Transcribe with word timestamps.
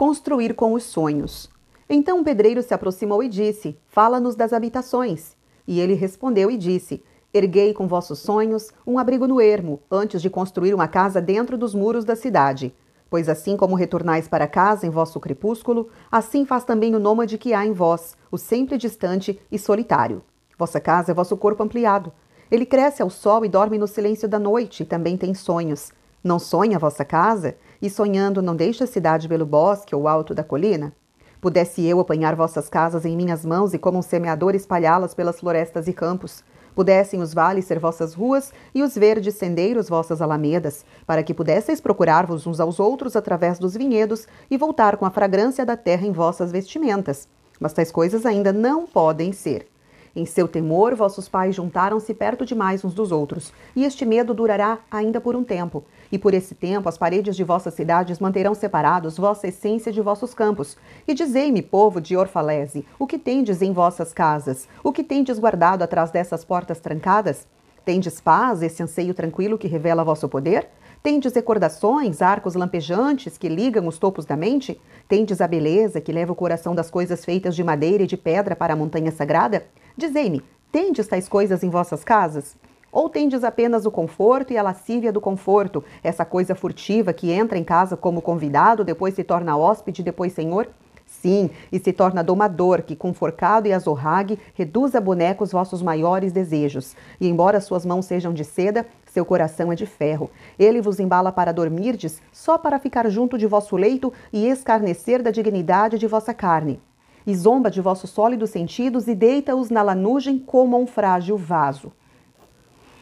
Construir 0.00 0.54
com 0.54 0.72
os 0.72 0.84
sonhos. 0.84 1.50
Então 1.86 2.22
o 2.22 2.24
pedreiro 2.24 2.62
se 2.62 2.72
aproximou 2.72 3.22
e 3.22 3.28
disse: 3.28 3.76
Fala-nos 3.86 4.34
das 4.34 4.54
habitações. 4.54 5.36
E 5.68 5.78
ele 5.78 5.92
respondeu 5.92 6.50
e 6.50 6.56
disse: 6.56 7.02
Erguei 7.34 7.74
com 7.74 7.86
vossos 7.86 8.18
sonhos 8.18 8.70
um 8.86 8.98
abrigo 8.98 9.28
no 9.28 9.42
ermo, 9.42 9.78
antes 9.90 10.22
de 10.22 10.30
construir 10.30 10.72
uma 10.72 10.88
casa 10.88 11.20
dentro 11.20 11.58
dos 11.58 11.74
muros 11.74 12.02
da 12.02 12.16
cidade. 12.16 12.74
Pois 13.10 13.28
assim 13.28 13.58
como 13.58 13.74
retornais 13.74 14.26
para 14.26 14.46
casa 14.48 14.86
em 14.86 14.90
vosso 14.90 15.20
crepúsculo, 15.20 15.90
assim 16.10 16.46
faz 16.46 16.64
também 16.64 16.94
o 16.94 16.98
nômade 16.98 17.36
que 17.36 17.52
há 17.52 17.66
em 17.66 17.74
vós, 17.74 18.16
o 18.32 18.38
sempre 18.38 18.78
distante 18.78 19.38
e 19.52 19.58
solitário. 19.58 20.22
Vossa 20.56 20.80
casa 20.80 21.10
é 21.10 21.14
vosso 21.14 21.36
corpo 21.36 21.62
ampliado. 21.62 22.10
Ele 22.50 22.64
cresce 22.64 23.02
ao 23.02 23.10
sol 23.10 23.44
e 23.44 23.50
dorme 23.50 23.76
no 23.76 23.86
silêncio 23.86 24.26
da 24.26 24.38
noite, 24.38 24.82
e 24.82 24.86
também 24.86 25.18
tem 25.18 25.34
sonhos. 25.34 25.92
Não 26.22 26.38
sonha 26.38 26.76
a 26.76 26.80
vossa 26.80 27.02
casa? 27.02 27.56
E 27.80 27.88
sonhando 27.88 28.42
não 28.42 28.54
deixa 28.54 28.84
a 28.84 28.86
cidade 28.86 29.26
pelo 29.26 29.46
bosque 29.46 29.94
ou 29.94 30.06
alto 30.06 30.34
da 30.34 30.44
colina? 30.44 30.92
Pudesse 31.40 31.82
eu 31.86 31.98
apanhar 31.98 32.36
vossas 32.36 32.68
casas 32.68 33.06
em 33.06 33.16
minhas 33.16 33.42
mãos 33.42 33.72
e 33.72 33.78
como 33.78 33.98
um 33.98 34.02
semeador 34.02 34.54
espalhá-las 34.54 35.14
pelas 35.14 35.40
florestas 35.40 35.88
e 35.88 35.94
campos. 35.94 36.44
Pudessem 36.74 37.22
os 37.22 37.32
vales 37.32 37.64
ser 37.64 37.78
vossas 37.78 38.12
ruas 38.12 38.52
e 38.74 38.82
os 38.82 38.94
verdes 38.94 39.36
sendeiros 39.36 39.88
vossas 39.88 40.20
alamedas, 40.20 40.84
para 41.06 41.22
que 41.22 41.32
pudesseis 41.32 41.80
procurar-vos 41.80 42.46
uns 42.46 42.60
aos 42.60 42.78
outros 42.78 43.16
através 43.16 43.58
dos 43.58 43.74
vinhedos 43.74 44.28
e 44.50 44.58
voltar 44.58 44.98
com 44.98 45.06
a 45.06 45.10
fragrância 45.10 45.64
da 45.64 45.76
terra 45.76 46.06
em 46.06 46.12
vossas 46.12 46.52
vestimentas. 46.52 47.26
Mas 47.58 47.72
tais 47.72 47.90
coisas 47.90 48.26
ainda 48.26 48.52
não 48.52 48.86
podem 48.86 49.32
ser. 49.32 49.66
Em 50.14 50.26
seu 50.26 50.48
temor, 50.48 50.94
vossos 50.96 51.28
pais 51.28 51.54
juntaram-se 51.54 52.12
perto 52.12 52.44
demais 52.44 52.84
uns 52.84 52.92
dos 52.92 53.12
outros, 53.12 53.52
e 53.76 53.84
este 53.84 54.04
medo 54.04 54.34
durará 54.34 54.78
ainda 54.90 55.20
por 55.20 55.36
um 55.36 55.44
tempo. 55.44 55.84
E 56.10 56.18
por 56.18 56.34
esse 56.34 56.54
tempo 56.54 56.88
as 56.88 56.98
paredes 56.98 57.36
de 57.36 57.44
vossas 57.44 57.74
cidades 57.74 58.18
manterão 58.18 58.52
separados 58.52 59.16
vossa 59.16 59.46
essência 59.46 59.92
de 59.92 60.00
vossos 60.00 60.34
campos. 60.34 60.76
E 61.06 61.14
dizei-me, 61.14 61.62
povo 61.62 62.00
de 62.00 62.16
Orfalese, 62.16 62.84
o 62.98 63.06
que 63.06 63.18
tendes 63.18 63.62
em 63.62 63.72
vossas 63.72 64.12
casas? 64.12 64.68
O 64.82 64.92
que 64.92 65.04
tendes 65.04 65.38
guardado 65.38 65.82
atrás 65.82 66.10
dessas 66.10 66.44
portas 66.44 66.80
trancadas? 66.80 67.46
Tendes 67.84 68.20
paz, 68.20 68.62
esse 68.62 68.82
anseio 68.82 69.14
tranquilo 69.14 69.56
que 69.56 69.68
revela 69.68 70.04
vosso 70.04 70.28
poder? 70.28 70.68
Tendes 71.02 71.32
recordações, 71.32 72.20
arcos 72.20 72.54
lampejantes 72.54 73.38
que 73.38 73.48
ligam 73.48 73.86
os 73.86 73.98
topos 73.98 74.26
da 74.26 74.36
mente? 74.36 74.78
Tendes 75.08 75.40
a 75.40 75.48
beleza 75.48 75.98
que 75.98 76.12
leva 76.12 76.32
o 76.32 76.36
coração 76.36 76.74
das 76.74 76.90
coisas 76.90 77.24
feitas 77.24 77.56
de 77.56 77.64
madeira 77.64 78.02
e 78.02 78.06
de 78.06 78.18
pedra 78.18 78.54
para 78.54 78.74
a 78.74 78.76
montanha 78.76 79.10
sagrada? 79.10 79.64
Dizei-me, 79.96 80.42
tendes 80.70 81.06
tais 81.06 81.26
coisas 81.26 81.62
em 81.62 81.70
vossas 81.70 82.04
casas? 82.04 82.54
Ou 82.92 83.08
tendes 83.08 83.44
apenas 83.44 83.86
o 83.86 83.90
conforto 83.90 84.52
e 84.52 84.58
a 84.58 84.62
lascívia 84.62 85.10
do 85.10 85.22
conforto, 85.22 85.82
essa 86.04 86.26
coisa 86.26 86.54
furtiva 86.54 87.14
que 87.14 87.30
entra 87.30 87.56
em 87.56 87.64
casa 87.64 87.96
como 87.96 88.20
convidado, 88.20 88.84
depois 88.84 89.14
se 89.14 89.24
torna 89.24 89.56
hóspede, 89.56 90.02
depois 90.02 90.34
senhor? 90.34 90.68
Sim, 91.10 91.50
e 91.70 91.78
se 91.78 91.92
torna 91.92 92.22
domador, 92.22 92.82
que 92.82 92.94
com 92.94 93.12
forcado 93.12 93.66
e 93.66 93.72
azorrague 93.72 94.38
reduz 94.54 94.94
a 94.94 95.00
boneco 95.00 95.44
os 95.44 95.52
vossos 95.52 95.82
maiores 95.82 96.32
desejos. 96.32 96.96
E 97.20 97.28
embora 97.28 97.60
suas 97.60 97.84
mãos 97.84 98.06
sejam 98.06 98.32
de 98.32 98.44
seda, 98.44 98.86
seu 99.04 99.24
coração 99.24 99.70
é 99.70 99.74
de 99.74 99.84
ferro. 99.84 100.30
Ele 100.58 100.80
vos 100.80 100.98
embala 101.00 101.30
para 101.30 101.52
dormirdes, 101.52 102.22
só 102.32 102.56
para 102.56 102.78
ficar 102.78 103.10
junto 103.10 103.36
de 103.36 103.46
vosso 103.46 103.76
leito 103.76 104.12
e 104.32 104.46
escarnecer 104.46 105.22
da 105.22 105.30
dignidade 105.30 105.98
de 105.98 106.06
vossa 106.06 106.32
carne 106.32 106.80
e 107.26 107.34
zomba 107.34 107.70
de 107.70 107.82
vossos 107.82 108.10
sólidos 108.10 108.48
sentidos 108.50 109.06
e 109.06 109.14
deita-os 109.14 109.68
na 109.68 109.82
lanugem 109.82 110.38
como 110.38 110.80
um 110.80 110.86
frágil 110.86 111.36
vaso. 111.36 111.92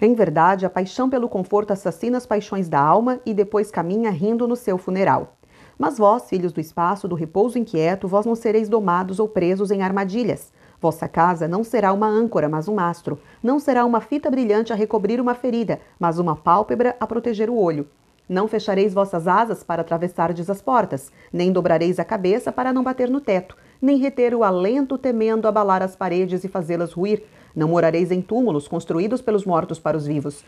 Em 0.01 0.13
verdade, 0.15 0.67
a 0.67 0.71
paixão 0.71 1.09
pelo 1.09 1.29
conforto 1.29 1.73
assassina 1.73 2.19
as 2.19 2.27
paixões 2.27 2.69
da 2.69 2.81
alma 2.81 3.21
e 3.25 3.33
depois 3.33 3.71
caminha 3.71 4.11
rindo 4.11 4.49
no 4.49 4.57
seu 4.57 4.77
funeral. 4.77 5.38
Mas 5.79 5.97
vós, 5.97 6.29
filhos 6.29 6.53
do 6.53 6.61
espaço, 6.61 7.07
do 7.07 7.15
repouso 7.15 7.57
inquieto, 7.57 8.09
vós 8.09 8.27
não 8.27 8.35
sereis 8.35 8.69
domados 8.69 9.21
ou 9.21 9.29
presos 9.29 9.71
em 9.71 9.81
armadilhas. 9.81 10.53
Vossa 10.81 11.07
casa 11.07 11.47
não 11.47 11.63
será 11.63 11.93
uma 11.93 12.09
âncora, 12.09 12.49
mas 12.49 12.67
um 12.67 12.75
mastro. 12.75 13.19
Não 13.41 13.61
será 13.61 13.85
uma 13.85 14.01
fita 14.01 14.29
brilhante 14.29 14.73
a 14.73 14.77
recobrir 14.77 15.21
uma 15.21 15.35
ferida, 15.35 15.81
mas 15.99 16.19
uma 16.19 16.35
pálpebra 16.35 16.97
a 16.99 17.07
proteger 17.07 17.49
o 17.49 17.57
olho. 17.57 17.87
Não 18.29 18.47
fechareis 18.49 18.93
vossas 18.93 19.27
asas 19.27 19.63
para 19.63 19.83
atravessardes 19.83 20.51
as 20.51 20.61
portas, 20.61 21.11
nem 21.33 21.51
dobrareis 21.53 21.99
a 21.99 22.05
cabeça 22.05 22.53
para 22.53 22.73
não 22.73 22.83
bater 22.83 23.09
no 23.09 23.21
teto, 23.21 23.57
nem 23.81 23.99
reter 23.99 24.35
o 24.35 24.45
alento 24.45 24.99
temendo 24.99 25.49
abalar 25.49 25.83
as 25.83 25.97
paredes 25.97 26.45
e 26.45 26.49
fazê-las 26.49 26.93
ruir. 26.93 27.23
Não 27.57 27.69
morareis 27.69 28.11
em 28.11 28.21
túmulos 28.21 28.69
construídos 28.69 29.23
pelos 29.23 29.47
mortos 29.47 29.79
para 29.79 29.97
os 29.97 30.07
vivos. 30.07 30.45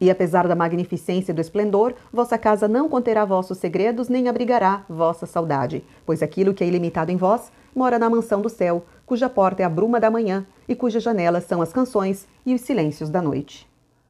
E 0.00 0.10
apesar 0.10 0.46
da 0.46 0.54
magnificência 0.54 1.32
e 1.32 1.34
do 1.34 1.40
esplendor, 1.40 1.94
vossa 2.12 2.38
casa 2.38 2.68
não 2.68 2.88
conterá 2.88 3.24
vossos 3.24 3.58
segredos, 3.58 4.08
nem 4.08 4.28
abrigará 4.28 4.84
vossa 4.88 5.26
saudade, 5.26 5.84
pois 6.06 6.22
aquilo 6.22 6.54
que 6.54 6.62
é 6.62 6.66
ilimitado 6.66 7.10
em 7.10 7.16
vós 7.16 7.50
mora 7.74 7.98
na 7.98 8.08
mansão 8.08 8.40
do 8.40 8.48
céu, 8.48 8.84
cuja 9.04 9.28
porta 9.28 9.62
é 9.62 9.66
a 9.66 9.68
bruma 9.68 9.98
da 10.00 10.10
manhã 10.10 10.46
e 10.68 10.74
cujas 10.74 11.02
janelas 11.02 11.44
são 11.44 11.62
as 11.62 11.72
canções 11.72 12.26
e 12.44 12.54
os 12.54 12.60
silêncios 12.60 13.10
da 13.10 13.22
noite. 13.22 13.68